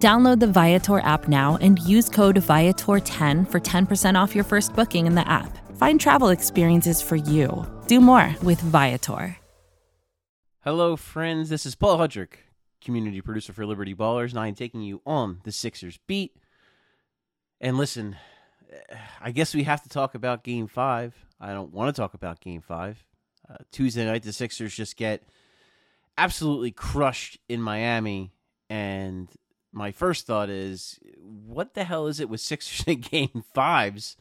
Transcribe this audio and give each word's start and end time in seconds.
Download 0.00 0.40
the 0.40 0.46
Viator 0.46 1.00
app 1.00 1.28
now 1.28 1.58
and 1.60 1.78
use 1.78 2.08
code 2.08 2.36
Viator10 2.36 3.50
for 3.50 3.60
10% 3.60 4.14
off 4.18 4.34
your 4.34 4.44
first 4.44 4.74
booking 4.74 5.06
in 5.06 5.14
the 5.14 5.28
app. 5.28 5.58
Find 5.76 6.00
travel 6.00 6.30
experiences 6.30 7.02
for 7.02 7.16
you. 7.16 7.66
Do 7.86 8.00
more 8.00 8.34
with 8.42 8.62
Viator. 8.62 9.36
Hello, 10.64 10.96
friends. 10.96 11.50
This 11.50 11.66
is 11.66 11.74
Paul 11.74 11.98
Hudrick, 11.98 12.32
community 12.80 13.20
producer 13.20 13.52
for 13.52 13.66
Liberty 13.66 13.94
Ballers, 13.94 14.30
and 14.30 14.38
I 14.38 14.48
am 14.48 14.54
taking 14.54 14.80
you 14.80 15.02
on 15.04 15.40
the 15.44 15.52
Sixers 15.52 15.98
beat. 16.06 16.34
And 17.60 17.76
listen, 17.76 18.16
I 19.20 19.32
guess 19.32 19.54
we 19.54 19.64
have 19.64 19.82
to 19.82 19.90
talk 19.90 20.14
about 20.14 20.44
Game 20.44 20.66
5. 20.66 21.14
I 21.42 21.52
don't 21.52 21.74
want 21.74 21.94
to 21.94 22.00
talk 22.00 22.14
about 22.14 22.40
Game 22.40 22.62
5. 22.62 23.04
Uh, 23.50 23.54
Tuesday 23.70 24.06
night, 24.06 24.22
the 24.22 24.32
Sixers 24.32 24.74
just 24.74 24.96
get 24.96 25.24
absolutely 26.16 26.70
crushed 26.70 27.38
in 27.50 27.60
Miami, 27.60 28.32
and 28.70 29.28
my 29.72 29.92
first 29.92 30.26
thought 30.26 30.50
is, 30.50 30.98
what 31.20 31.74
the 31.74 31.84
hell 31.84 32.06
is 32.06 32.20
it 32.20 32.28
with 32.28 32.40
Sixers 32.40 32.84
in 32.86 33.00
game 33.00 33.44
fives? 33.54 34.16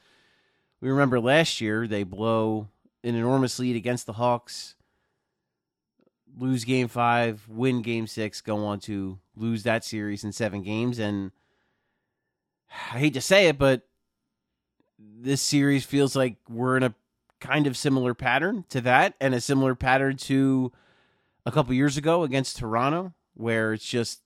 We 0.82 0.90
remember 0.90 1.20
last 1.20 1.60
year 1.60 1.88
they 1.88 2.04
blow 2.04 2.68
an 3.04 3.16
enormous 3.16 3.60
lead 3.60 3.76
against 3.76 4.06
the 4.06 4.14
Hawks, 4.14 4.76
lose 6.38 6.64
game 6.64 6.88
five, 6.88 7.48
win 7.50 7.82
game 7.82 8.08
six, 8.08 8.42
go 8.42 8.66
on 8.66 8.80
to 8.82 9.20
lose 9.36 9.64
that 9.64 9.84
series 9.84 10.24
in 10.24 10.32
seven 10.32 10.64
games. 10.64 11.00
And 11.00 11.32
I 12.94 13.00
hate 13.00 13.14
to 13.16 13.22
say 13.22 13.48
it, 13.48 13.58
but 13.58 13.82
this 14.98 15.42
series 15.42 15.86
feels 15.86 16.16
like 16.16 16.38
we're 16.50 16.78
in 16.78 16.84
a 16.84 16.94
kind 17.40 17.68
of 17.68 17.78
similar 17.78 18.14
pattern 18.14 18.66
to 18.70 18.82
that 18.82 19.16
and 19.20 19.34
a 19.34 19.42
similar 19.42 19.76
pattern 19.76 20.18
to 20.18 20.72
a 21.46 21.52
couple 21.52 21.74
years 21.74 21.98
ago 21.98 22.24
against 22.24 22.58
Toronto, 22.58 23.14
where 23.34 23.74
it's 23.74 23.86
just 23.86 24.22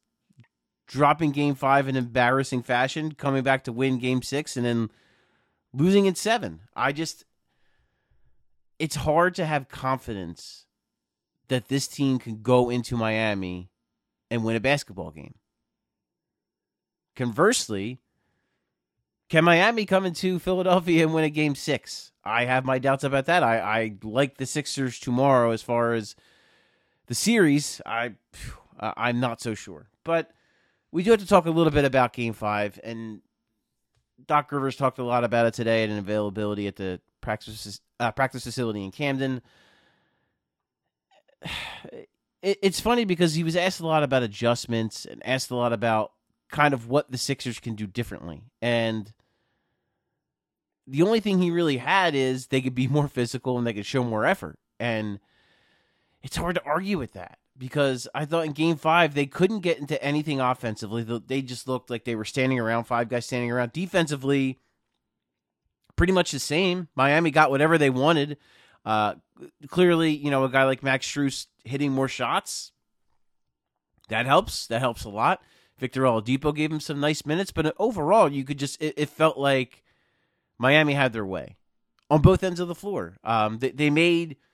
dropping 0.87 1.31
game 1.31 1.55
five 1.55 1.87
in 1.87 1.95
embarrassing 1.95 2.63
fashion, 2.63 3.13
coming 3.13 3.43
back 3.43 3.63
to 3.63 3.71
win 3.71 3.99
game 3.99 4.21
six, 4.21 4.57
and 4.57 4.65
then 4.65 4.89
losing 5.73 6.05
in 6.05 6.15
seven. 6.15 6.61
I 6.75 6.91
just, 6.91 7.25
it's 8.79 8.95
hard 8.95 9.35
to 9.35 9.45
have 9.45 9.69
confidence 9.69 10.65
that 11.47 11.67
this 11.67 11.87
team 11.87 12.19
can 12.19 12.41
go 12.41 12.69
into 12.69 12.97
Miami 12.97 13.69
and 14.29 14.43
win 14.43 14.55
a 14.55 14.59
basketball 14.59 15.11
game. 15.11 15.35
Conversely, 17.15 17.99
can 19.29 19.43
Miami 19.43 19.85
come 19.85 20.05
into 20.05 20.39
Philadelphia 20.39 21.03
and 21.03 21.13
win 21.13 21.23
a 21.23 21.29
game 21.29 21.55
six? 21.55 22.11
I 22.23 22.45
have 22.45 22.65
my 22.65 22.79
doubts 22.79 23.03
about 23.03 23.25
that. 23.25 23.43
I, 23.43 23.59
I 23.59 23.95
like 24.03 24.37
the 24.37 24.45
Sixers 24.45 24.99
tomorrow 24.99 25.51
as 25.51 25.61
far 25.61 25.93
as 25.93 26.15
the 27.07 27.15
series. 27.15 27.81
I 27.85 28.13
I'm 28.79 29.19
not 29.19 29.41
so 29.41 29.53
sure. 29.53 29.89
But 30.03 30.31
we 30.93 31.01
do 31.01 31.09
have 31.09 31.19
to 31.19 31.25
talk 31.25 31.47
a 31.47 31.51
little 31.51 31.71
bit 31.71 31.85
about 31.85 32.13
Game 32.13 32.33
Five, 32.33 32.79
and 32.83 33.21
Doc 34.27 34.51
Rivers 34.51 34.75
talked 34.75 34.99
a 34.99 35.03
lot 35.03 35.23
about 35.23 35.47
it 35.47 35.55
today 35.55 35.83
and 35.83 35.97
availability 35.97 36.67
at 36.67 36.75
the 36.75 37.01
practice 37.19 37.81
uh, 37.99 38.11
practice 38.11 38.43
facility 38.43 38.85
in 38.85 38.91
Camden. 38.91 39.41
It, 42.45 42.59
it's 42.61 42.81
funny 42.81 43.05
because 43.05 43.35
he 43.35 43.43
was 43.45 43.55
asked 43.55 43.79
a 43.79 43.87
lot 43.87 44.03
about 44.03 44.21
adjustments 44.21 45.05
and 45.05 45.25
asked 45.25 45.49
a 45.49 45.55
lot 45.55 45.71
about 45.71 46.11
kind 46.51 46.73
of 46.73 46.89
what 46.89 47.09
the 47.09 47.17
Sixers 47.17 47.61
can 47.61 47.73
do 47.73 47.87
differently, 47.87 48.43
and 48.61 49.13
the 50.85 51.03
only 51.03 51.21
thing 51.21 51.41
he 51.41 51.51
really 51.51 51.77
had 51.77 52.15
is 52.15 52.47
they 52.47 52.59
could 52.59 52.75
be 52.75 52.89
more 52.89 53.07
physical 53.07 53.57
and 53.57 53.65
they 53.65 53.71
could 53.71 53.85
show 53.85 54.03
more 54.03 54.25
effort, 54.25 54.59
and 54.77 55.21
it's 56.21 56.35
hard 56.35 56.55
to 56.55 56.63
argue 56.65 56.97
with 56.97 57.13
that 57.13 57.39
because 57.57 58.07
I 58.15 58.25
thought 58.25 58.45
in 58.45 58.51
game 58.51 58.77
five 58.77 59.13
they 59.13 59.25
couldn't 59.25 59.59
get 59.59 59.79
into 59.79 60.01
anything 60.03 60.39
offensively. 60.39 61.03
They 61.03 61.41
just 61.41 61.67
looked 61.67 61.89
like 61.89 62.03
they 62.03 62.15
were 62.15 62.25
standing 62.25 62.59
around, 62.59 62.85
five 62.85 63.09
guys 63.09 63.25
standing 63.25 63.51
around. 63.51 63.73
Defensively, 63.73 64.59
pretty 65.95 66.13
much 66.13 66.31
the 66.31 66.39
same. 66.39 66.87
Miami 66.95 67.31
got 67.31 67.51
whatever 67.51 67.77
they 67.77 67.89
wanted. 67.89 68.37
Uh, 68.85 69.15
clearly, 69.67 70.11
you 70.11 70.31
know, 70.31 70.43
a 70.43 70.49
guy 70.49 70.63
like 70.63 70.83
Max 70.83 71.07
Strus 71.07 71.47
hitting 71.63 71.91
more 71.91 72.07
shots, 72.07 72.71
that 74.09 74.25
helps. 74.25 74.67
That 74.67 74.81
helps 74.81 75.03
a 75.03 75.09
lot. 75.09 75.41
Victor 75.77 76.01
Oladipo 76.01 76.55
gave 76.55 76.71
him 76.71 76.79
some 76.79 76.99
nice 76.99 77.25
minutes, 77.25 77.51
but 77.51 77.75
overall, 77.77 78.31
you 78.31 78.43
could 78.43 78.59
just, 78.59 78.81
it, 78.81 78.93
it 78.97 79.09
felt 79.09 79.37
like 79.37 79.83
Miami 80.57 80.93
had 80.93 81.13
their 81.13 81.25
way 81.25 81.55
on 82.09 82.21
both 82.21 82.43
ends 82.43 82.59
of 82.59 82.67
the 82.67 82.75
floor. 82.75 83.17
Um, 83.23 83.59
they, 83.59 83.71
they 83.71 83.89
made– 83.89 84.37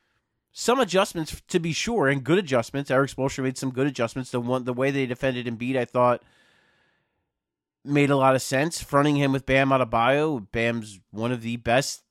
some 0.60 0.82
adjustments 0.82 1.42
to 1.48 1.58
be 1.58 1.72
sure, 1.72 2.10
and 2.10 2.22
good 2.22 2.38
adjustments. 2.38 2.92
Erik 2.92 3.10
Spoelstra 3.10 3.46
made 3.46 3.58
some 3.58 3.72
good 3.72 3.88
adjustments. 3.88 4.30
The 4.30 4.42
one, 4.42 4.66
the 4.66 4.74
way 4.74 4.92
they 4.92 5.06
defended 5.06 5.46
Embiid, 5.46 5.78
I 5.78 5.86
thought 5.86 6.22
made 7.86 8.10
a 8.10 8.18
lot 8.18 8.36
of 8.36 8.42
sense. 8.42 8.84
Fronting 8.84 9.16
him 9.16 9.32
with 9.32 9.46
Bam 9.46 9.70
Adebayo, 9.70 10.46
Bam's 10.52 11.00
one 11.12 11.32
of 11.32 11.44
the 11.44 11.56
best, 11.56 12.04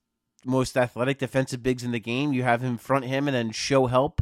most 0.43 0.75
athletic 0.75 1.19
defensive 1.19 1.61
bigs 1.61 1.83
in 1.83 1.91
the 1.91 1.99
game. 1.99 2.33
You 2.33 2.41
have 2.41 2.61
him 2.61 2.79
front 2.79 3.05
him 3.05 3.27
and 3.27 3.35
then 3.35 3.51
show 3.51 3.85
help. 3.85 4.19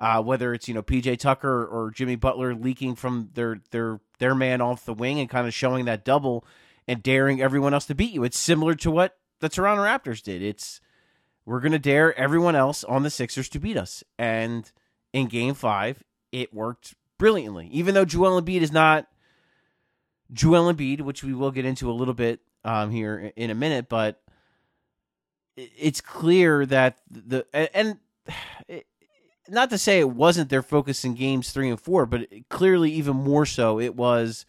Uh, 0.00 0.20
whether 0.20 0.52
it's 0.52 0.66
you 0.66 0.74
know 0.74 0.82
PJ 0.82 1.20
Tucker 1.20 1.64
or 1.64 1.92
Jimmy 1.92 2.16
Butler 2.16 2.56
leaking 2.56 2.96
from 2.96 3.30
their 3.34 3.60
their 3.70 4.00
their 4.18 4.34
man 4.34 4.60
off 4.60 4.84
the 4.84 4.94
wing 4.94 5.20
and 5.20 5.30
kind 5.30 5.46
of 5.46 5.54
showing 5.54 5.84
that 5.84 6.04
double 6.04 6.44
and 6.88 7.04
daring 7.04 7.40
everyone 7.40 7.72
else 7.72 7.86
to 7.86 7.94
beat 7.94 8.12
you. 8.12 8.24
It's 8.24 8.38
similar 8.38 8.74
to 8.74 8.90
what 8.90 9.16
the 9.38 9.48
Toronto 9.48 9.84
Raptors 9.84 10.22
did. 10.22 10.42
It's 10.42 10.80
we're 11.50 11.58
going 11.58 11.72
to 11.72 11.80
dare 11.80 12.16
everyone 12.16 12.54
else 12.54 12.84
on 12.84 13.02
the 13.02 13.10
Sixers 13.10 13.48
to 13.48 13.58
beat 13.58 13.76
us. 13.76 14.04
And 14.20 14.70
in 15.12 15.26
game 15.26 15.54
five, 15.54 16.00
it 16.30 16.54
worked 16.54 16.94
brilliantly. 17.18 17.66
Even 17.72 17.92
though 17.92 18.04
Joel 18.04 18.40
Embiid 18.40 18.60
is 18.60 18.70
not 18.70 19.08
Joel 20.32 20.72
Embiid, 20.72 21.00
which 21.00 21.24
we 21.24 21.34
will 21.34 21.50
get 21.50 21.64
into 21.64 21.90
a 21.90 21.92
little 21.92 22.14
bit 22.14 22.38
um, 22.64 22.92
here 22.92 23.32
in 23.34 23.50
a 23.50 23.56
minute, 23.56 23.88
but 23.88 24.22
it's 25.56 26.00
clear 26.00 26.64
that 26.66 26.98
the 27.10 27.44
and 27.74 27.98
not 29.48 29.70
to 29.70 29.78
say 29.78 29.98
it 29.98 30.10
wasn't 30.10 30.50
their 30.50 30.62
focus 30.62 31.04
in 31.04 31.14
games 31.14 31.50
three 31.50 31.68
and 31.68 31.80
four, 31.80 32.06
but 32.06 32.28
clearly 32.48 32.92
even 32.92 33.16
more 33.16 33.44
so, 33.44 33.80
it 33.80 33.96
was 33.96 34.46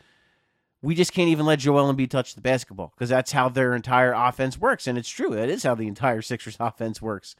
we 0.81 0.95
just 0.95 1.13
can't 1.13 1.29
even 1.29 1.45
let 1.45 1.59
Joel 1.59 1.93
Embiid 1.93 2.09
touch 2.09 2.33
the 2.33 2.41
basketball 2.41 2.91
because 2.95 3.09
that's 3.09 3.31
how 3.31 3.49
their 3.49 3.75
entire 3.75 4.13
offense 4.13 4.57
works. 4.57 4.87
And 4.87 4.97
it's 4.97 5.09
true. 5.09 5.29
That 5.29 5.49
is 5.49 5.63
how 5.63 5.75
the 5.75 5.87
entire 5.87 6.21
Sixers 6.21 6.57
offense 6.59 7.01
works. 7.01 7.35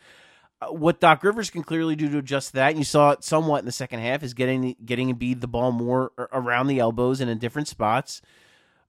Uh, 0.62 0.68
what 0.68 1.00
Doc 1.00 1.24
Rivers 1.24 1.50
can 1.50 1.64
clearly 1.64 1.96
do 1.96 2.08
to 2.10 2.20
adjust 2.20 2.54
that, 2.54 2.70
and 2.70 2.78
you 2.78 2.84
saw 2.84 3.12
it 3.12 3.24
somewhat 3.24 3.60
in 3.60 3.66
the 3.66 3.72
second 3.72 4.00
half, 4.00 4.22
is 4.22 4.34
getting 4.34 4.76
getting 4.86 5.14
Embiid 5.14 5.42
the 5.42 5.48
ball 5.48 5.72
more 5.72 6.12
around 6.32 6.68
the 6.68 6.80
elbows 6.80 7.20
and 7.20 7.32
in 7.32 7.40
different 7.40 7.68
spots, 7.68 8.22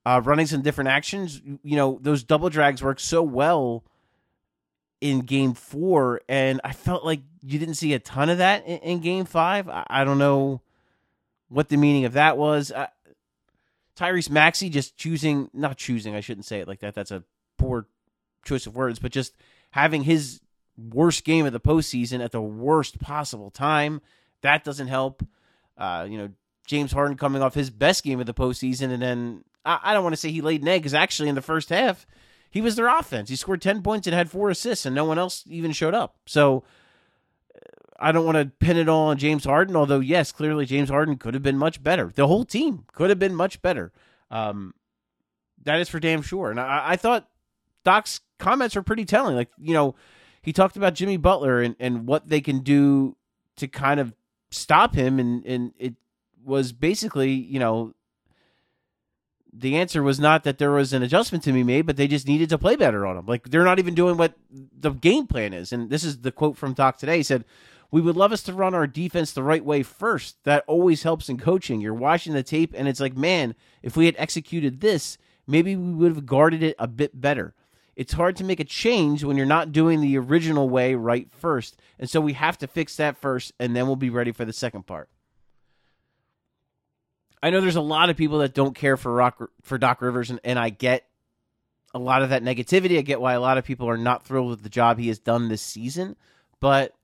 uh, 0.05 0.21
running 0.23 0.47
some 0.47 0.61
different 0.61 0.89
actions. 0.89 1.41
You 1.63 1.77
know, 1.77 1.99
those 2.03 2.23
double 2.23 2.51
drags 2.51 2.83
work 2.83 3.01
so 3.01 3.23
well 3.23 3.85
in 5.01 5.21
game 5.21 5.55
four, 5.55 6.21
and 6.29 6.61
I 6.63 6.73
felt 6.73 7.05
like 7.05 7.23
you 7.43 7.59
didn't 7.59 7.75
see 7.75 7.95
a 7.95 7.99
ton 7.99 8.29
of 8.29 8.39
that 8.39 8.67
in, 8.67 8.79
in 8.79 9.01
game 9.01 9.25
five. 9.25 9.69
I, 9.69 9.85
I, 9.89 10.05
don't 10.05 10.19
know 10.19 10.61
what 11.49 11.71
the 11.71 11.77
meaning 11.77 12.05
of 12.05 12.13
that 12.13 12.37
was. 12.37 12.71
I, 12.71 12.89
Tyrese 13.97 14.31
Maxey 14.31 14.71
just 14.71 14.97
choosing, 14.97 15.51
not 15.53 15.77
choosing, 15.77 16.15
I 16.15 16.21
shouldn't 16.21 16.47
say 16.47 16.61
it 16.61 16.69
like 16.69 16.81
that. 16.81 16.95
That's 16.95 17.11
a 17.11 17.25
poor 17.59 17.87
choice 18.45 18.67
of 18.67 18.75
words, 18.75 18.99
but 18.99 19.13
just 19.13 19.35
having 19.71 20.05
his 20.05 20.41
worst 20.77 21.25
game 21.25 21.47
of 21.47 21.53
the 21.53 21.61
postseason 21.61 22.25
at 22.25 22.33
the 22.33 22.41
worst 22.41 22.99
possible 22.99 23.51
time. 23.51 24.01
That 24.41 24.65
doesn't 24.65 24.89
help. 24.89 25.25
Uh, 25.77 26.07
you 26.09 26.19
know, 26.19 26.31
James 26.67 26.93
Harden 26.93 27.17
coming 27.17 27.43
off 27.43 27.55
his 27.55 27.71
best 27.71 28.05
game 28.05 28.21
of 28.21 28.27
the 28.27 28.35
postseason, 28.35 28.91
and 28.91 29.03
then 29.03 29.45
I, 29.65 29.79
I 29.83 29.95
don't 29.95 30.03
want 30.03 30.15
to 30.15 30.21
say 30.21 30.31
he 30.31 30.41
laid 30.41 30.63
an 30.63 30.69
egg 30.69 30.83
because 30.83 30.95
actually 30.95 31.29
in 31.29 31.35
the 31.35 31.43
first 31.43 31.69
half, 31.69 32.07
he 32.51 32.61
was 32.61 32.77
their 32.77 32.89
offense. 32.89 33.29
He 33.29 33.37
scored 33.37 33.63
10 33.63 33.83
points 33.83 34.07
and 34.07 34.15
had 34.15 34.31
four 34.31 34.51
assists, 34.51 34.87
and 34.87 34.95
no 34.95 35.05
one 35.05 35.19
else 35.19 35.45
even 35.47 35.73
showed 35.73 35.95
up. 35.95 36.17
So 36.27 36.65
I 38.03 38.13
don't 38.13 38.25
want 38.25 38.37
to 38.37 38.47
pin 38.59 38.77
it 38.77 38.89
all 38.89 39.09
on 39.09 39.19
James 39.19 39.45
Harden, 39.45 39.77
although 39.77 40.01
yes, 40.01 40.33
clearly 40.33 40.67
James 40.67 40.89
Harden 40.89 41.17
could 41.17 41.35
have 41.35 41.43
been 41.43 41.57
much 41.57 41.83
better. 41.83 42.11
The 42.15 42.27
whole 42.27 42.45
team 42.45 42.85
could 42.93 43.11
have 43.11 43.19
been 43.19 43.35
much 43.35 43.63
better. 43.63 43.93
Um, 44.31 44.75
that 45.63 45.81
is 45.81 45.89
for 45.89 46.01
damn 46.01 46.23
sure. 46.23 46.51
And 46.51 46.59
I, 46.59 46.83
I 46.91 46.97
thought 46.97 47.29
Doc's 47.85 48.21
comments 48.39 48.75
were 48.75 48.83
pretty 48.83 49.05
telling. 49.05 49.37
Like 49.37 49.51
you 49.57 49.73
know, 49.73 49.95
he 50.43 50.53
talked 50.53 50.77
about 50.77 50.95
Jimmy 50.95 51.17
Butler 51.17 51.63
and, 51.63 51.77
and 51.79 52.07
what 52.07 52.29
they 52.29 52.41
can 52.41 52.61
do 52.61 53.17
to 53.57 53.69
kind 53.69 54.01
of 54.01 54.15
stop 54.51 54.95
him, 54.95 55.19
and 55.21 55.47
and 55.47 55.73
it 55.79 55.95
was 56.45 56.73
basically 56.73 57.31
you 57.31 57.61
know 57.61 57.95
the 59.53 59.77
answer 59.77 60.03
was 60.03 60.19
not 60.19 60.45
that 60.45 60.59
there 60.59 60.71
was 60.71 60.93
an 60.93 61.03
adjustment 61.03 61.45
to 61.45 61.53
be 61.53 61.63
made, 61.63 61.87
but 61.87 61.97
they 61.97 62.09
just 62.09 62.27
needed 62.27 62.49
to 62.49 62.59
play 62.59 62.75
better 62.75 63.07
on 63.07 63.19
him. 63.19 63.27
Like 63.27 63.51
they're 63.51 63.65
not 63.65 63.79
even 63.79 63.95
doing 63.95 64.17
what 64.17 64.35
the 64.51 64.91
game 64.91 65.27
plan 65.27 65.53
is. 65.53 65.73
And 65.73 65.91
this 65.91 66.05
is 66.05 66.23
the 66.23 66.33
quote 66.33 66.57
from 66.57 66.73
Doc 66.73 66.97
today. 66.97 67.19
He 67.19 67.23
said, 67.23 67.45
"We 67.93 68.01
would 68.01 68.17
love 68.17 68.33
us 68.33 68.43
to 68.45 68.53
run 68.53 68.75
our 68.75 68.89
defense 68.89 69.33
the 69.33 69.45
right 69.45 69.65
way 69.65 69.85
first. 69.85 70.43
That 70.43 70.65
always 70.67 71.05
helps 71.05 71.29
in 71.29 71.39
coaching. 71.39 71.81
You're 71.81 71.95
watching 71.95 72.33
the 72.33 72.43
tape, 72.43 72.75
and 72.77 72.89
it's 72.89 72.99
like, 72.99 73.17
man, 73.17 73.55
if 73.83 73.97
we 73.97 74.07
had 74.07 74.17
executed 74.19 74.81
this, 74.81 75.17
maybe 75.47 75.77
we 75.77 75.93
would 75.93 76.17
have 76.17 76.27
guarded 76.27 76.65
it 76.65 76.75
a 76.81 76.89
bit 76.89 77.21
better." 77.21 77.55
It's 77.95 78.15
hard 78.15 78.37
to 78.37 78.45
make 78.45 78.59
a 78.59 78.65
change 78.65 79.23
when 79.23 79.37
you're 79.37 79.45
not 79.45 79.71
doing 79.71 80.01
the 80.01 80.17
original 80.17 80.69
way 80.69 80.95
right 80.95 81.31
first. 81.31 81.79
And 81.99 82.09
so 82.09 82.23
we 82.23 82.33
have 82.33 82.57
to 82.59 82.67
fix 82.67 82.97
that 82.97 83.19
first, 83.19 83.53
and 83.61 83.77
then 83.77 83.87
we'll 83.87 83.97
be 83.97 84.09
ready 84.09 84.33
for 84.33 84.47
the 84.47 84.53
second 84.53 84.87
part. 84.87 85.11
I 87.43 87.51
know 87.51 87.61
there's 87.61 87.77
a 87.77 87.83
lot 87.83 88.09
of 88.09 88.17
people 88.17 88.39
that 88.39 88.55
don't 88.55 88.75
care 88.75 88.97
for 88.97 89.13
Rock 89.13 89.39
for 89.61 89.77
Doc 89.77 90.01
Rivers, 90.01 90.31
and, 90.31 90.41
and 90.43 90.59
I 90.59 90.71
get 90.71 91.07
a 91.93 91.99
lot 91.99 92.23
of 92.23 92.31
that 92.31 92.43
negativity. 92.43 92.97
I 92.97 93.03
get 93.03 93.21
why 93.21 93.35
a 93.35 93.41
lot 93.41 93.59
of 93.59 93.65
people 93.65 93.89
are 93.89 93.99
not 93.99 94.25
thrilled 94.25 94.49
with 94.49 94.63
the 94.63 94.71
job 94.71 94.99
he 94.99 95.09
has 95.09 95.19
done 95.19 95.49
this 95.49 95.61
season, 95.61 96.17
but 96.61 96.95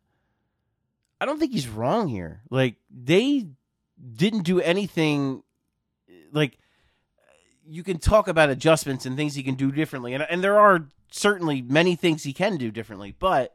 I 1.21 1.27
don't 1.27 1.39
think 1.39 1.53
he's 1.53 1.69
wrong 1.69 2.09
here. 2.09 2.43
Like 2.51 2.77
they 2.91 3.47
didn't 4.15 4.43
do 4.43 4.61
anything 4.61 5.43
like 6.33 6.59
you 7.67 7.83
can 7.83 7.99
talk 7.99 8.29
about 8.29 8.51
adjustments 8.51 9.05
and 9.05 9.17
things 9.17 9.35
he 9.35 9.43
can 9.43 9.55
do 9.55 9.73
differently, 9.73 10.15
and 10.15 10.25
and 10.29 10.43
there 10.43 10.59
are 10.59 10.87
certainly 11.11 11.63
many 11.63 11.97
things 11.97 12.23
he 12.23 12.33
can 12.33 12.57
do 12.57 12.71
differently, 12.71 13.15
but 13.19 13.55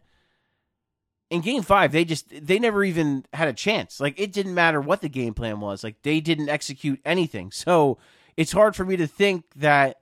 in 1.30 1.42
game 1.42 1.64
five, 1.64 1.92
they 1.92 2.06
just 2.06 2.46
they 2.46 2.60
never 2.60 2.84
even 2.84 3.26
had 3.34 3.48
a 3.48 3.54
chance. 3.54 4.00
Like 4.00 4.20
it 4.20 4.32
didn't 4.32 4.54
matter 4.54 4.80
what 4.80 5.02
the 5.02 5.10
game 5.10 5.34
plan 5.34 5.60
was. 5.60 5.84
Like 5.84 6.02
they 6.04 6.20
didn't 6.20 6.50
execute 6.50 7.00
anything. 7.04 7.52
So 7.52 7.98
it's 8.38 8.52
hard 8.52 8.76
for 8.76 8.86
me 8.86 8.98
to 8.98 9.08
think 9.08 9.46
that 9.56 9.98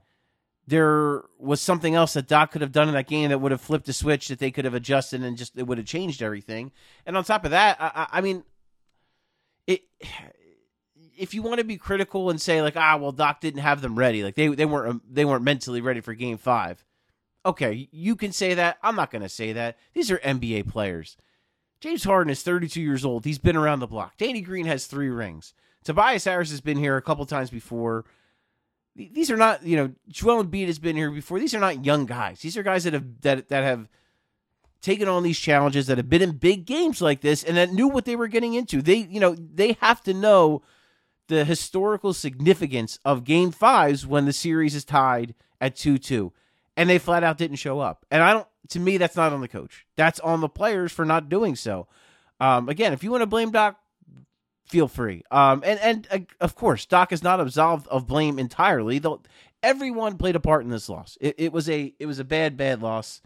there 0.68 1.24
was 1.38 1.60
something 1.62 1.96
else 1.96 2.14
that 2.14 2.28
Doc 2.28 2.52
could 2.52 2.62
have 2.62 2.72
done 2.72 2.88
in 2.88 2.94
that 2.94 3.08
game 3.08 3.30
that 3.30 3.40
would 3.40 3.52
have 3.52 3.62
flipped 3.62 3.90
a 3.90 3.94
switch 3.94 4.28
that 4.28 4.40
they 4.40 4.52
could 4.52 4.66
have 4.66 4.74
adjusted 4.74 5.24
and 5.24 5.38
just 5.38 5.58
it 5.58 5.68
would 5.68 5.78
have 5.78 5.88
changed 5.88 6.22
everything. 6.22 6.72
And 7.06 7.18
on 7.18 7.24
top 7.24 7.46
of 7.46 7.52
that, 7.52 7.78
I, 7.80 8.08
I 8.12 8.22
mean, 8.22 8.44
it. 9.68 9.82
If 11.18 11.36
you 11.36 11.44
want 11.44 11.60
to 11.60 11.64
be 11.64 11.78
critical 11.78 12.32
and 12.32 12.42
say 12.42 12.64
like, 12.64 12.76
ah, 12.76 12.98
well, 12.98 13.12
Doc 13.12 13.42
didn't 13.42 13.60
have 13.60 13.82
them 13.82 14.00
ready, 14.00 14.24
like 14.24 14.34
they 14.34 14.48
they 14.48 14.66
weren't 14.66 15.14
they 15.14 15.24
weren't 15.24 15.44
mentally 15.44 15.80
ready 15.80 16.00
for 16.00 16.16
Game 16.16 16.40
Five 16.40 16.84
Okay, 17.46 17.90
you 17.92 18.16
can 18.16 18.32
say 18.32 18.54
that. 18.54 18.78
I'm 18.84 18.96
not 18.96 19.12
going 19.12 19.24
to 19.24 19.30
say 19.30 19.54
that. 19.54 19.78
These 19.94 20.12
are 20.12 20.20
NBA 20.20 20.70
players. 20.70 21.18
James 21.80 22.04
Harden 22.04 22.30
is 22.30 22.44
32 22.44 22.80
years 22.80 23.04
old. 23.04 23.26
He's 23.26 23.40
been 23.40 23.56
around 23.56 23.80
the 23.80 23.88
block. 23.88 24.18
Danny 24.18 24.42
Green 24.42 24.68
has 24.68 24.86
three 24.86 25.10
rings. 25.10 25.54
Tobias 25.84 26.26
Harris 26.26 26.52
has 26.52 26.62
been 26.62 26.78
here 26.78 26.96
a 26.96 27.02
couple 27.02 27.26
times 27.26 27.50
before. 27.50 28.06
These 28.96 29.32
are 29.32 29.38
not, 29.38 29.64
you 29.64 29.78
know, 29.78 29.92
Joel 30.10 30.44
Embiid 30.44 30.68
has 30.68 30.80
been 30.80 30.98
here 30.98 31.12
before. 31.12 31.40
These 31.40 31.54
are 31.54 31.60
not 31.60 31.86
young 31.86 32.06
guys. 32.06 32.42
These 32.42 32.58
are 32.58 32.64
guys 32.64 32.84
that 32.84 32.94
have 32.94 33.22
that 33.22 33.50
that 33.50 33.64
have 33.64 33.88
taken 34.82 35.08
on 35.08 35.24
these 35.24 35.40
challenges, 35.40 35.88
that 35.88 35.98
have 35.98 36.10
been 36.10 36.22
in 36.22 36.38
big 36.38 36.66
games 36.66 37.02
like 37.02 37.22
this, 37.22 37.44
and 37.44 37.56
that 37.56 37.72
knew 37.72 37.88
what 37.88 38.06
they 38.06 38.16
were 38.16 38.28
getting 38.28 38.54
into. 38.54 38.82
They, 38.82 38.98
you 38.98 39.20
know, 39.20 39.36
they 39.36 39.78
have 39.80 40.02
to 40.04 40.14
know 40.14 40.64
the 41.28 41.46
historical 41.46 42.14
significance 42.14 43.00
of 43.06 43.24
Game 43.24 43.52
Fives 43.52 44.06
when 44.06 44.26
the 44.26 44.34
series 44.34 44.76
is 44.76 44.84
tied 44.84 45.36
at 45.62 45.76
two 45.76 45.98
two 45.98 46.34
and 46.78 46.90
they 46.90 46.98
flat 46.98 47.24
out 47.24 47.38
didn't 47.38 47.58
show 47.58 47.80
up. 47.80 48.06
And 48.12 48.24
I 48.24 48.34
don't. 48.34 48.48
To 48.70 48.80
me, 48.80 48.98
that's 48.98 49.16
not 49.16 49.34
on 49.34 49.42
the 49.42 49.48
coach. 49.48 49.86
That's 49.96 50.20
on 50.20 50.40
the 50.40 50.48
players 50.48 50.92
for 50.92 51.04
not 51.04 51.30
doing 51.30 51.56
so. 51.56 51.88
Um, 52.40 52.70
again, 52.70 52.94
if 52.94 53.04
you 53.04 53.12
want 53.12 53.22
to 53.22 53.28
blame 53.28 53.52
Doc, 53.52 53.80
feel 54.72 54.88
free. 54.88 55.24
Um, 55.30 55.62
and 55.66 55.80
and 55.80 56.08
uh, 56.10 56.20
of 56.40 56.56
course, 56.56 56.86
Doc 56.86 57.12
is 57.12 57.22
not 57.22 57.40
absolved 57.40 57.88
of 57.90 58.08
blame 58.08 58.40
entirely. 58.40 58.98
Though 58.98 59.22
everyone 59.62 60.18
played 60.18 60.36
a 60.36 60.40
part 60.40 60.64
in 60.64 60.70
this 60.70 60.90
loss. 60.90 61.18
It, 61.22 61.36
it 61.38 61.54
was 61.54 61.70
a 61.70 61.94
it 62.00 62.06
was 62.06 62.20
a 62.20 62.24
bad 62.24 62.58
bad 62.58 62.82
loss. 62.82 63.22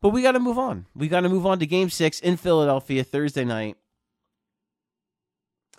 But 0.00 0.08
we 0.08 0.22
got 0.22 0.32
to 0.32 0.40
move 0.40 0.58
on. 0.58 0.86
We 0.96 1.06
got 1.06 1.20
to 1.20 1.28
move 1.28 1.46
on 1.46 1.60
to 1.60 1.66
Game 1.66 1.90
Six 1.90 2.18
in 2.18 2.36
Philadelphia 2.36 3.04
Thursday 3.04 3.44
night. 3.44 3.76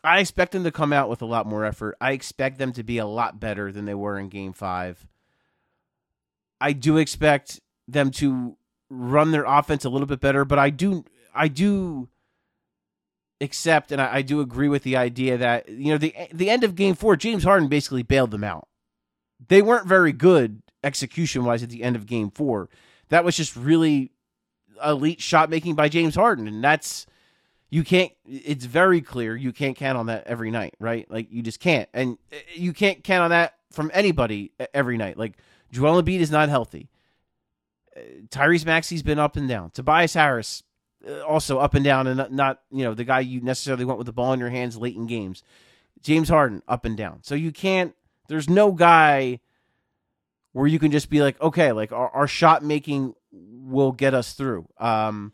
I 0.04 0.20
expect 0.20 0.52
them 0.52 0.64
to 0.64 0.72
come 0.72 0.94
out 0.94 1.10
with 1.10 1.22
a 1.22 1.26
lot 1.26 1.46
more 1.46 1.66
effort. 1.66 1.98
I 2.00 2.12
expect 2.12 2.58
them 2.58 2.74
to 2.74 2.84
be 2.84 3.00
a 3.00 3.06
lot 3.06 3.40
better 3.40 3.72
than 3.72 3.86
they 3.86 3.94
were 3.94 4.18
in 4.20 4.30
Game 4.30 4.54
Five. 4.54 5.08
I 6.62 6.72
do 6.74 6.98
expect 6.98 7.60
them 7.88 8.12
to 8.12 8.56
run 8.90 9.32
their 9.32 9.46
offense 9.46 9.84
a 9.84 9.90
little 9.90 10.08
bit 10.08 10.22
better, 10.22 10.46
but 10.46 10.60
I 10.60 10.70
do 10.70 11.04
I 11.34 11.48
do 11.48 12.08
accept 13.42 13.92
and 13.92 14.02
I, 14.02 14.16
I, 14.16 14.22
do 14.22 14.40
agree 14.42 14.70
with 14.70 14.84
the 14.84 14.96
idea 14.96 15.38
that 15.38 15.68
you 15.68 15.92
know 15.92 15.98
the 15.98 16.14
the 16.32 16.50
end 16.50 16.64
of 16.64 16.76
game 16.76 16.96
four, 16.96 17.16
James 17.16 17.44
Harden 17.44 17.68
basically 17.68 18.04
bailed 18.04 18.32
them 18.32 18.44
out. 18.44 18.68
They 19.48 19.62
weren't 19.62 19.88
very 19.88 20.14
good 20.14 20.62
execution 20.84 21.46
wise 21.46 21.64
at 21.64 21.70
the 21.70 21.84
end 21.84 21.96
of 21.96 22.06
game 22.06 22.32
four. 22.32 22.70
That 23.10 23.26
was 23.26 23.36
just 23.36 23.56
really 23.56 24.12
elite 24.84 25.22
shot 25.22 25.50
making 25.50 25.76
by 25.76 25.90
James 25.90 26.16
Harden, 26.16 26.48
and 26.48 26.64
that's 26.64 27.06
you 27.70 27.84
can't. 27.84 28.12
It's 28.26 28.66
very 28.66 29.02
clear 29.02 29.36
you 29.36 29.52
can't 29.52 29.76
count 29.76 29.98
on 29.98 30.06
that 30.08 30.28
every 30.28 30.52
night, 30.52 30.76
right? 30.80 31.10
Like 31.10 31.32
you 31.32 31.42
just 31.42 31.60
can't, 31.60 31.90
and 31.94 32.18
you 32.54 32.74
can't 32.74 33.04
count 33.04 33.24
on 33.24 33.30
that 33.32 33.56
from 33.72 33.92
anybody 33.94 34.52
every 34.74 34.98
night. 34.98 35.18
Like 35.18 35.38
Joel 35.72 36.02
Embiid 36.02 36.20
is 36.20 36.32
not 36.32 36.50
healthy. 36.50 36.90
Uh, 37.96 38.00
Tyrese 38.30 38.66
Maxey's 38.66 39.04
been 39.04 39.20
up 39.20 39.36
and 39.36 39.50
down. 39.50 39.72
Tobias 39.72 40.14
Harris 40.14 40.62
uh, 40.62 40.73
also 41.28 41.60
up 41.60 41.74
and 41.74 41.84
down, 41.84 42.08
and 42.08 42.18
not, 42.18 42.32
not, 42.32 42.62
you 42.72 42.84
know 42.84 42.94
the 42.94 43.04
guy 43.04 43.20
you 43.20 43.42
necessarily 43.42 43.86
want 43.86 43.98
with 43.98 44.08
the 44.08 44.14
ball 44.14 44.34
in 44.34 44.40
your 44.40 44.50
hands 44.50 44.78
late 44.78 44.96
in 44.96 45.08
games. 45.08 45.44
James 46.02 46.30
Harden 46.30 46.62
up 46.68 46.86
and 46.86 46.98
down. 46.98 47.20
So 47.24 47.36
you 47.36 47.52
can't. 47.52 47.96
There's 48.28 48.50
no 48.50 48.72
guy 48.72 49.40
where 50.54 50.68
you 50.68 50.80
can 50.80 50.92
just 50.92 51.10
be 51.10 51.22
like, 51.22 51.40
okay, 51.42 51.72
like 51.72 51.92
our, 51.92 52.10
our 52.10 52.28
shot 52.28 52.64
making 52.64 53.16
will 53.32 53.92
get 53.92 54.14
us 54.14 54.34
through. 54.34 54.68
Um, 54.78 55.34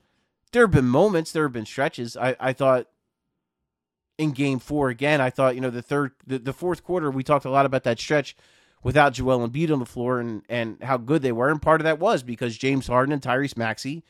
there 0.52 0.64
have 0.64 0.72
been 0.72 0.88
moments, 0.88 1.32
there 1.32 1.44
have 1.44 1.54
been 1.54 1.66
stretches. 1.66 2.18
I, 2.18 2.36
I 2.40 2.54
thought 2.54 2.88
in 4.18 4.32
game 4.32 4.60
four 4.60 4.90
again, 4.90 5.22
I 5.22 5.30
thought, 5.30 5.56
you 5.56 5.62
know, 5.62 5.70
the 5.70 5.82
third, 5.82 6.12
the, 6.26 6.40
the 6.40 6.54
fourth 6.54 6.84
quarter, 6.84 7.12
we 7.12 7.24
talked 7.24 7.46
a 7.46 7.50
lot 7.50 7.66
about 7.66 7.84
that 7.84 8.00
stretch 8.00 8.36
without 8.82 9.14
Joel 9.14 9.48
Embiid 9.48 9.72
on 9.72 9.80
the 9.80 9.86
floor 9.86 10.20
and, 10.20 10.42
and 10.50 10.82
how 10.82 10.98
good 10.98 11.22
they 11.22 11.32
were. 11.32 11.50
And 11.50 11.62
part 11.62 11.82
of 11.82 11.86
that 11.86 12.00
was 12.00 12.24
because 12.24 12.58
James 12.58 12.88
Harden 12.88 13.14
and 13.14 13.22
Tyrese 13.22 13.58
Maxey 13.58 14.04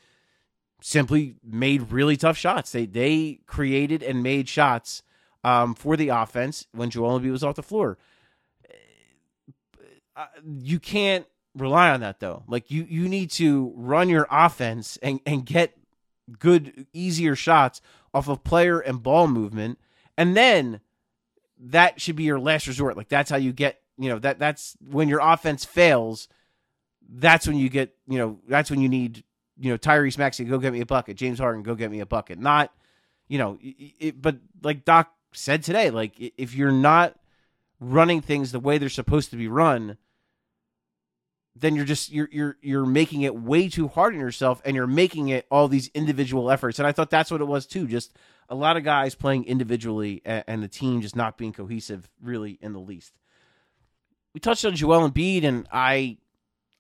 simply 0.82 1.36
made 1.44 1.92
really 1.92 2.18
tough 2.18 2.38
shots. 2.38 2.72
They 2.72 2.86
they 2.86 3.42
created 3.46 4.04
and 4.04 4.24
made 4.24 4.48
shots 4.50 5.04
um, 5.44 5.76
for 5.76 5.98
the 5.98 6.10
offense 6.10 6.68
when 6.72 6.90
Joel 6.90 7.20
Embiid 7.20 7.32
was 7.32 7.44
off 7.44 7.56
the 7.56 7.64
floor. 7.64 7.98
Uh, 10.16 10.26
you 10.44 10.80
can't 10.80 11.26
rely 11.56 11.90
on 11.90 12.02
that 12.02 12.20
though. 12.20 12.44
Like 12.48 12.70
you 12.70 12.86
you 12.90 13.08
need 13.08 13.32
to 13.32 13.74
run 13.76 14.10
your 14.10 14.28
offense 14.30 14.98
and, 15.02 15.20
and 15.26 15.46
get 15.46 15.78
good 16.38 16.86
easier 16.94 17.36
shots 17.36 17.82
off 18.14 18.28
of 18.28 18.44
player 18.44 18.80
and 18.80 19.02
ball 19.02 19.28
movement 19.28 19.80
and 20.18 20.36
then 20.36 20.82
that 21.58 22.00
should 22.02 22.16
be 22.16 22.24
your 22.24 22.40
last 22.40 22.68
resort. 22.68 22.98
Like 22.98 23.10
that's 23.10 23.30
how 23.30 23.38
you 23.38 23.54
get 23.54 23.82
you 23.98 24.10
know 24.10 24.20
that 24.20 24.40
that's 24.40 24.76
when 24.86 25.08
your 25.08 25.20
offense 25.20 25.66
fails. 25.66 26.28
That's 27.10 27.48
when 27.48 27.58
you 27.58 27.70
get 27.70 27.96
you 28.08 28.18
know 28.18 28.40
that's 28.48 28.70
when 28.70 28.82
you 28.82 28.90
need 28.90 29.24
you 29.60 29.72
know 29.72 29.78
Tyrese 29.78 30.18
Maxey 30.18 30.46
go 30.46 30.58
get 30.58 30.74
me 30.74 30.82
a 30.82 30.86
bucket, 30.86 31.18
James 31.18 31.40
Harden 31.40 31.64
go 31.64 31.76
get 31.76 31.92
me 31.92 32.00
a 32.00 32.06
bucket. 32.06 32.40
Not 32.40 32.72
you 33.28 33.38
know, 33.38 33.60
it, 33.62 34.22
but 34.22 34.38
like 34.64 34.86
Doc 34.86 35.12
said 35.34 35.64
today, 35.64 35.92
like 35.92 36.14
if 36.20 36.56
you're 36.56 36.72
not 36.72 37.16
running 37.80 38.22
things 38.22 38.52
the 38.52 38.60
way 38.60 38.78
they're 38.78 38.90
supposed 38.90 39.30
to 39.32 39.38
be 39.38 39.48
run, 39.48 39.98
then 41.56 41.76
you're 41.76 41.86
just 41.86 42.12
you're 42.12 42.30
you're 42.32 42.58
you're 42.62 42.86
making 42.86 43.22
it 43.22 43.36
way 43.36 43.70
too 43.70 43.88
hard 43.88 44.14
on 44.14 44.20
yourself 44.20 44.62
and 44.66 44.76
you're 44.76 44.88
making 44.88 45.30
it 45.30 45.46
all 45.52 45.68
these 45.68 45.90
individual 45.94 46.50
efforts. 46.50 46.80
And 46.80 46.88
i 46.88 46.92
thought 46.92 47.10
that's 47.10 47.32
what 47.32 47.42
it 47.42 47.46
was 47.46 47.66
too 47.66 47.88
just 47.88 48.16
a 48.50 48.56
lot 48.56 48.78
of 48.78 48.84
guys 48.84 49.14
playing 49.14 49.46
individually 49.46 50.22
and, 50.26 50.44
and 50.48 50.64
the 50.64 50.68
team 50.68 51.02
just 51.02 51.16
not 51.16 51.38
being 51.38 51.54
cohesive 51.54 52.10
really 52.22 52.58
in 52.62 52.74
the 52.74 52.80
least. 52.80 53.14
We 54.34 54.40
touched 54.40 54.66
on 54.66 54.76
Joel 54.76 55.10
Embiid, 55.10 55.44
and 55.44 55.68
I, 55.72 56.18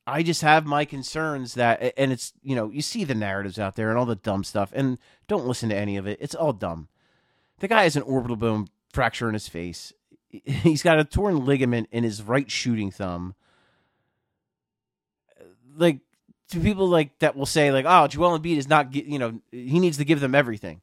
I 0.10 0.24
just 0.24 0.42
have 0.42 0.66
my 0.66 0.86
concerns 0.86 1.54
that, 1.54 1.94
and 1.98 2.12
it's 2.12 2.34
you 2.42 2.56
know 2.56 2.70
you 2.70 2.82
see 2.82 3.04
the 3.04 3.16
narratives 3.16 3.60
out 3.60 3.75
there 3.75 3.89
and 3.89 3.98
all 3.98 4.06
the 4.06 4.16
dumb 4.16 4.44
stuff, 4.44 4.72
and 4.74 4.98
don't 5.28 5.46
listen 5.46 5.70
to 5.70 5.75
any 5.75 5.98
of 5.98 6.08
it. 6.08 6.18
It's 6.22 6.36
all 6.36 6.54
dumb. 6.54 6.88
The 7.60 7.68
guy 7.68 7.84
has 7.84 7.96
an 7.96 8.04
orbital 8.04 8.36
bone 8.36 8.68
fracture 8.92 9.28
in 9.28 9.34
his 9.34 9.48
face. 9.48 9.94
He's 10.30 10.84
got 10.84 11.00
a 11.00 11.06
torn 11.06 11.46
ligament 11.46 11.89
in 11.92 12.04
his 12.04 12.22
right 12.22 12.50
shooting 12.50 12.92
thumb. 12.92 13.36
Like 15.75 16.00
to 16.50 16.60
people 16.60 16.88
like 16.88 17.18
that 17.20 17.36
will 17.36 17.46
say 17.46 17.72
like, 17.72 17.86
"Oh, 17.88 18.08
Joel 18.08 18.39
Embiid 18.39 18.58
is 18.58 18.68
not, 18.68 18.94
you 18.94 19.20
know, 19.20 19.39
he 19.51 19.80
needs 19.80 19.98
to 19.98 20.06
give 20.06 20.20
them 20.20 20.36
everything." 20.36 20.82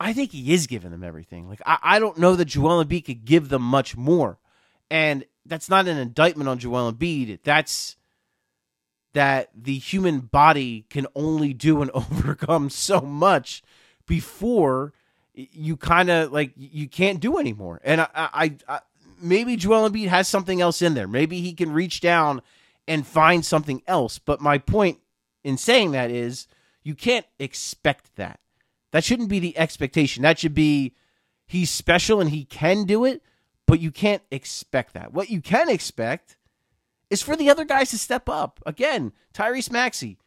I 0.00 0.12
think 0.12 0.32
he 0.32 0.52
is 0.52 0.66
giving 0.66 0.90
them 0.90 1.04
everything. 1.04 1.48
Like 1.48 1.62
I, 1.64 1.78
I 1.82 1.98
don't 1.98 2.18
know 2.18 2.36
that 2.36 2.46
Joel 2.46 2.84
Embiid 2.84 3.06
could 3.06 3.24
give 3.24 3.48
them 3.48 3.62
much 3.62 3.96
more. 3.96 4.38
And 4.90 5.24
that's 5.46 5.68
not 5.68 5.88
an 5.88 5.96
indictment 5.96 6.48
on 6.48 6.58
Joel 6.58 6.92
Embiid. 6.92 7.40
That's 7.42 7.96
that 9.14 9.48
the 9.54 9.78
human 9.78 10.20
body 10.20 10.84
can 10.90 11.06
only 11.14 11.54
do 11.54 11.80
and 11.82 11.90
overcome 11.94 12.70
so 12.70 13.00
much 13.00 13.62
before 14.06 14.92
you 15.34 15.76
kind 15.76 16.10
of 16.10 16.30
like 16.30 16.52
you 16.56 16.88
can't 16.88 17.20
do 17.20 17.38
anymore. 17.38 17.80
And 17.82 18.02
I, 18.02 18.08
I, 18.14 18.56
I 18.68 18.80
maybe 19.20 19.56
Joel 19.56 19.88
Embiid 19.88 20.08
has 20.08 20.28
something 20.28 20.60
else 20.60 20.82
in 20.82 20.94
there. 20.94 21.08
Maybe 21.08 21.40
he 21.40 21.52
can 21.52 21.72
reach 21.72 22.00
down 22.00 22.42
and 22.86 23.06
find 23.06 23.44
something 23.44 23.82
else. 23.86 24.18
But 24.18 24.40
my 24.40 24.58
point 24.58 24.98
in 25.42 25.56
saying 25.56 25.92
that 25.92 26.10
is 26.10 26.46
you 26.82 26.94
can't 26.94 27.26
expect 27.38 28.14
that. 28.16 28.38
That 28.92 29.04
shouldn't 29.04 29.28
be 29.28 29.40
the 29.40 29.58
expectation. 29.58 30.22
That 30.22 30.38
should 30.38 30.54
be 30.54 30.94
he's 31.46 31.70
special 31.70 32.20
and 32.20 32.30
he 32.30 32.44
can 32.44 32.84
do 32.84 33.04
it, 33.04 33.22
but 33.66 33.80
you 33.80 33.90
can't 33.90 34.22
expect 34.30 34.94
that. 34.94 35.12
What 35.12 35.30
you 35.30 35.40
can 35.40 35.68
expect 35.68 36.36
is 37.14 37.22
for 37.22 37.36
the 37.36 37.48
other 37.48 37.64
guys 37.64 37.90
to 37.90 37.98
step 37.98 38.28
up. 38.28 38.60
Again, 38.66 39.12
Tyrese 39.32 39.70
Maxey, 39.70 40.18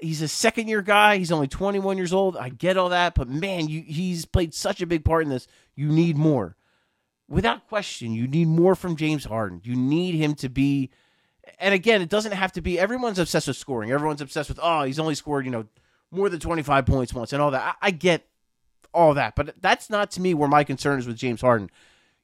he's 0.00 0.20
a 0.20 0.28
second 0.28 0.66
year 0.66 0.82
guy. 0.82 1.16
He's 1.16 1.32
only 1.32 1.46
21 1.46 1.96
years 1.96 2.12
old. 2.12 2.36
I 2.36 2.48
get 2.48 2.76
all 2.76 2.88
that, 2.88 3.14
but 3.14 3.28
man, 3.28 3.68
you, 3.68 3.82
he's 3.82 4.24
played 4.24 4.52
such 4.52 4.82
a 4.82 4.86
big 4.86 5.04
part 5.04 5.22
in 5.22 5.30
this. 5.30 5.46
You 5.76 5.88
need 5.88 6.16
more. 6.16 6.56
Without 7.28 7.68
question, 7.68 8.12
you 8.12 8.26
need 8.26 8.48
more 8.48 8.74
from 8.74 8.96
James 8.96 9.24
Harden. 9.24 9.60
You 9.62 9.76
need 9.76 10.16
him 10.16 10.34
to 10.34 10.48
be 10.48 10.90
and 11.58 11.74
again, 11.74 12.02
it 12.02 12.08
doesn't 12.08 12.32
have 12.32 12.52
to 12.52 12.60
be 12.60 12.78
everyone's 12.78 13.18
obsessed 13.18 13.48
with 13.48 13.56
scoring. 13.56 13.90
Everyone's 13.90 14.20
obsessed 14.20 14.48
with, 14.48 14.60
oh, 14.62 14.82
he's 14.82 14.98
only 14.98 15.14
scored, 15.14 15.44
you 15.44 15.50
know, 15.50 15.66
more 16.10 16.28
than 16.28 16.40
25 16.40 16.86
points 16.86 17.14
once 17.14 17.32
and 17.32 17.40
all 17.40 17.50
that. 17.52 17.76
I, 17.80 17.88
I 17.88 17.90
get 17.90 18.26
all 18.92 19.14
that, 19.14 19.36
but 19.36 19.54
that's 19.60 19.88
not 19.88 20.10
to 20.12 20.20
me 20.20 20.34
where 20.34 20.48
my 20.48 20.64
concern 20.64 20.98
is 20.98 21.06
with 21.06 21.16
James 21.16 21.40
Harden. 21.40 21.70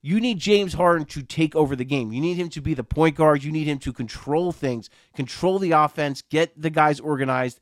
You 0.02 0.20
need 0.20 0.38
James 0.38 0.74
Harden 0.74 1.06
to 1.06 1.22
take 1.22 1.56
over 1.56 1.74
the 1.74 1.84
game. 1.84 2.12
You 2.12 2.20
need 2.20 2.36
him 2.36 2.48
to 2.50 2.60
be 2.60 2.74
the 2.74 2.84
point 2.84 3.16
guard. 3.16 3.42
You 3.42 3.50
need 3.50 3.66
him 3.66 3.78
to 3.80 3.92
control 3.92 4.52
things, 4.52 4.88
control 5.14 5.58
the 5.58 5.72
offense, 5.72 6.22
get 6.22 6.60
the 6.60 6.70
guys 6.70 7.00
organized, 7.00 7.60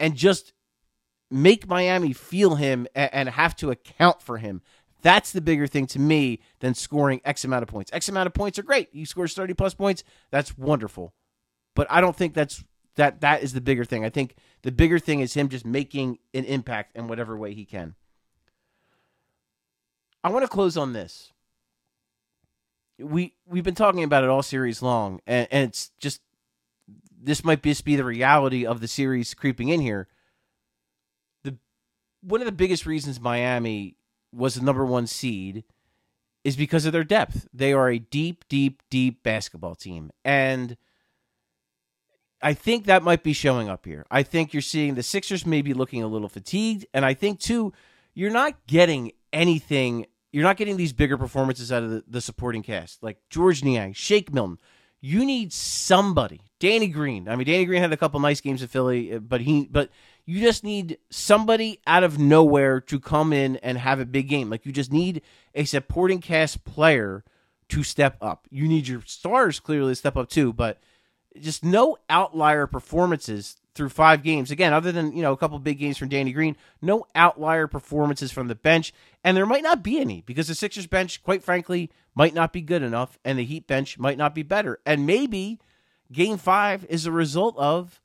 and 0.00 0.14
just 0.14 0.54
make 1.30 1.68
Miami 1.68 2.12
feel 2.12 2.54
him 2.54 2.86
and, 2.94 3.28
have 3.28 3.56
to 3.56 3.70
account 3.70 4.22
for 4.22 4.38
him. 4.38 4.62
That's 5.02 5.32
the 5.32 5.42
bigger 5.42 5.66
thing 5.66 5.86
to 5.88 5.98
me 5.98 6.40
than 6.60 6.74
scoring 6.74 7.20
X 7.24 7.44
amount 7.44 7.64
of 7.64 7.68
points. 7.68 7.90
X 7.92 8.08
amount 8.08 8.28
of 8.28 8.34
points 8.34 8.58
are 8.58 8.62
great. 8.62 8.88
He 8.92 9.04
scores 9.04 9.34
30 9.34 9.52
plus 9.54 9.74
points. 9.74 10.02
That's 10.30 10.56
wonderful. 10.56 11.12
But 11.74 11.86
I 11.90 12.00
don't 12.00 12.16
think 12.16 12.32
that's 12.32 12.64
that 12.96 13.20
that 13.20 13.42
is 13.42 13.52
the 13.52 13.60
bigger 13.60 13.84
thing. 13.84 14.04
I 14.04 14.08
think 14.08 14.36
the 14.62 14.72
bigger 14.72 14.98
thing 14.98 15.20
is 15.20 15.34
him 15.34 15.48
just 15.48 15.66
making 15.66 16.18
an 16.32 16.44
impact 16.44 16.96
in 16.96 17.08
whatever 17.08 17.36
way 17.36 17.52
he 17.52 17.66
can. 17.66 17.96
I 20.22 20.30
want 20.30 20.44
to 20.44 20.48
close 20.48 20.76
on 20.78 20.94
this. 20.94 21.33
We 22.98 23.34
we've 23.46 23.64
been 23.64 23.74
talking 23.74 24.04
about 24.04 24.24
it 24.24 24.30
all 24.30 24.42
series 24.42 24.82
long, 24.82 25.20
and, 25.26 25.48
and 25.50 25.68
it's 25.68 25.90
just 25.98 26.20
this 27.20 27.44
might 27.44 27.62
just 27.62 27.84
be 27.84 27.96
the 27.96 28.04
reality 28.04 28.64
of 28.66 28.80
the 28.80 28.88
series 28.88 29.34
creeping 29.34 29.68
in 29.68 29.80
here. 29.80 30.08
The 31.42 31.56
one 32.20 32.40
of 32.40 32.46
the 32.46 32.52
biggest 32.52 32.86
reasons 32.86 33.20
Miami 33.20 33.96
was 34.32 34.54
the 34.54 34.64
number 34.64 34.84
one 34.84 35.06
seed 35.06 35.64
is 36.44 36.56
because 36.56 36.84
of 36.84 36.92
their 36.92 37.04
depth. 37.04 37.48
They 37.52 37.72
are 37.72 37.88
a 37.88 37.98
deep, 37.98 38.44
deep, 38.48 38.82
deep 38.90 39.22
basketball 39.22 39.74
team. 39.74 40.10
And 40.24 40.76
I 42.42 42.52
think 42.52 42.84
that 42.84 43.02
might 43.02 43.22
be 43.22 43.32
showing 43.32 43.70
up 43.70 43.86
here. 43.86 44.04
I 44.10 44.22
think 44.22 44.52
you're 44.52 44.60
seeing 44.60 44.94
the 44.94 45.02
Sixers 45.02 45.46
maybe 45.46 45.72
looking 45.72 46.02
a 46.02 46.06
little 46.06 46.28
fatigued. 46.28 46.84
And 46.92 47.04
I 47.04 47.14
think, 47.14 47.40
too, 47.40 47.72
you're 48.14 48.30
not 48.30 48.66
getting 48.66 49.12
anything. 49.32 50.06
You're 50.34 50.42
not 50.42 50.56
getting 50.56 50.76
these 50.76 50.92
bigger 50.92 51.16
performances 51.16 51.70
out 51.70 51.84
of 51.84 51.90
the, 51.90 52.04
the 52.08 52.20
supporting 52.20 52.64
cast, 52.64 53.04
like 53.04 53.18
Georges 53.30 53.62
Niang, 53.62 53.92
Shake 53.92 54.34
Milton. 54.34 54.58
You 55.00 55.24
need 55.24 55.52
somebody. 55.52 56.40
Danny 56.58 56.88
Green. 56.88 57.28
I 57.28 57.36
mean, 57.36 57.46
Danny 57.46 57.64
Green 57.64 57.80
had 57.80 57.92
a 57.92 57.96
couple 57.96 58.18
nice 58.18 58.40
games 58.40 58.60
at 58.60 58.68
Philly, 58.68 59.12
uh, 59.12 59.20
but 59.20 59.42
he, 59.42 59.68
but 59.70 59.90
you 60.26 60.40
just 60.40 60.64
need 60.64 60.98
somebody 61.08 61.80
out 61.86 62.02
of 62.02 62.18
nowhere 62.18 62.80
to 62.80 62.98
come 62.98 63.32
in 63.32 63.58
and 63.58 63.78
have 63.78 64.00
a 64.00 64.04
big 64.04 64.28
game. 64.28 64.50
Like 64.50 64.66
you 64.66 64.72
just 64.72 64.92
need 64.92 65.22
a 65.54 65.62
supporting 65.66 66.20
cast 66.20 66.64
player 66.64 67.22
to 67.68 67.84
step 67.84 68.16
up. 68.20 68.48
You 68.50 68.66
need 68.66 68.88
your 68.88 69.02
stars 69.06 69.60
clearly 69.60 69.92
to 69.92 69.96
step 69.96 70.16
up 70.16 70.28
too, 70.28 70.52
but 70.52 70.80
just 71.38 71.64
no 71.64 71.96
outlier 72.10 72.66
performances 72.66 73.54
through 73.74 73.88
five 73.88 74.22
games. 74.22 74.50
Again, 74.50 74.72
other 74.72 74.92
than, 74.92 75.16
you 75.16 75.22
know, 75.22 75.32
a 75.32 75.36
couple 75.36 75.58
big 75.58 75.78
games 75.78 75.98
from 75.98 76.08
Danny 76.08 76.32
Green, 76.32 76.56
no 76.80 77.06
outlier 77.14 77.66
performances 77.66 78.30
from 78.30 78.48
the 78.48 78.54
bench. 78.54 78.92
And 79.22 79.36
there 79.36 79.46
might 79.46 79.62
not 79.62 79.82
be 79.82 79.98
any 79.98 80.22
because 80.22 80.48
the 80.48 80.54
Sixers 80.54 80.86
bench, 80.86 81.22
quite 81.22 81.42
frankly, 81.42 81.90
might 82.14 82.34
not 82.34 82.52
be 82.52 82.60
good 82.60 82.82
enough 82.82 83.18
and 83.24 83.38
the 83.38 83.44
Heat 83.44 83.66
bench 83.66 83.98
might 83.98 84.18
not 84.18 84.34
be 84.34 84.42
better. 84.42 84.80
And 84.86 85.06
maybe 85.06 85.58
game 86.12 86.38
five 86.38 86.84
is 86.88 87.06
a 87.06 87.12
result 87.12 87.56
of 87.58 88.00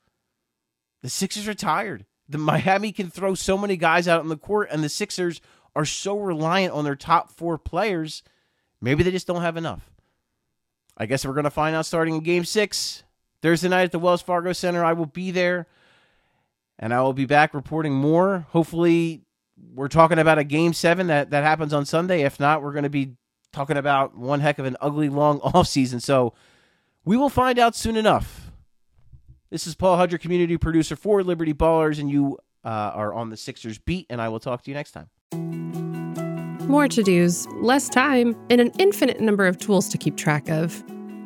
the 1.02 1.10
Sixers 1.10 1.48
are 1.48 1.54
tired 1.54 2.06
the 2.30 2.38
Miami 2.38 2.92
can 2.92 3.10
throw 3.10 3.34
so 3.34 3.58
many 3.58 3.76
guys 3.76 4.08
out 4.08 4.22
on 4.22 4.30
the 4.30 4.38
court, 4.38 4.70
and 4.72 4.84
the 4.84 4.90
Sixers 4.90 5.42
are 5.76 5.86
so 5.86 6.18
reliant 6.18 6.74
on 6.74 6.84
their 6.84 6.96
top 6.96 7.32
four 7.32 7.58
players. 7.58 8.22
Maybe 8.80 9.04
they 9.04 9.12
just 9.12 9.28
don't 9.28 9.42
have 9.42 9.58
enough. 9.58 9.90
I 10.96 11.08
guess 11.08 11.26
we're 11.26 11.34
going 11.34 11.46
to 11.46 11.50
find 11.50 11.76
out 11.76 11.88
starting 11.88 12.16
in 12.16 12.22
game 12.22 12.46
six, 12.46 13.04
Thursday 13.42 13.70
night 13.70 13.84
at 13.84 13.92
the 13.92 14.00
Wells 14.00 14.22
Fargo 14.22 14.54
Center. 14.54 14.84
I 14.84 14.94
will 14.94 15.06
be 15.06 15.32
there, 15.32 15.68
and 16.78 16.94
I 16.94 17.02
will 17.02 17.14
be 17.14 17.26
back 17.26 17.54
reporting 17.54 17.94
more. 17.94 18.46
Hopefully, 18.50 19.24
we're 19.74 19.88
talking 19.88 20.20
about 20.20 20.38
a 20.38 20.44
game 20.44 20.74
seven 20.74 21.08
that, 21.08 21.32
that 21.32 21.44
happens 21.44 21.74
on 21.74 21.86
Sunday. 21.86 22.24
If 22.24 22.40
not, 22.40 22.62
we're 22.62 22.74
going 22.74 22.84
to 22.84 22.90
be 22.90 23.16
talking 23.52 23.78
about 23.78 24.18
one 24.18 24.40
heck 24.40 24.60
of 24.60 24.66
an 24.66 24.78
ugly 24.82 25.10
long 25.10 25.40
off 25.44 25.68
season. 25.68 26.00
So 26.00 26.34
we 27.06 27.18
will 27.18 27.30
find 27.30 27.60
out 27.60 27.76
soon 27.76 27.96
enough. 27.96 28.52
This 29.50 29.66
is 29.66 29.76
Paul 29.76 29.98
Hudrick, 29.98 30.22
community 30.22 30.58
producer 30.58 30.96
for 30.96 31.24
Liberty 31.24 31.54
Ballers, 31.54 32.00
and 32.00 32.10
you 32.10 32.38
uh, 32.64 32.68
are 32.68 33.14
on 33.14 33.30
the 33.30 33.38
Sixers 33.38 33.80
beat, 33.80 34.06
and 34.10 34.22
I 34.22 34.30
will 34.30 34.40
talk 34.40 34.62
to 34.64 34.72
you 34.72 34.76
next 34.76 34.92
time. 34.92 35.10
More 36.68 36.88
to 36.88 37.02
dos, 37.02 37.48
less 37.62 37.90
time, 37.90 38.36
and 38.52 38.62
an 38.62 38.72
infinite 38.78 39.20
number 39.20 39.48
of 39.48 39.58
tools 39.58 39.90
to 39.90 39.98
keep 39.98 40.18
track 40.18 40.50
of. 40.50 40.84